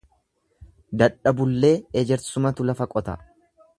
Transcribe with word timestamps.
Dadhabullee 1.01 1.73
ejersumatu 2.03 2.67
lafa 2.71 2.89
qota. 2.95 3.17